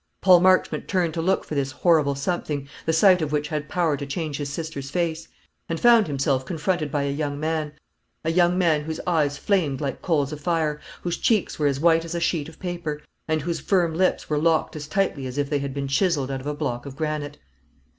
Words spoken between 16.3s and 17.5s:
out of a block of granite.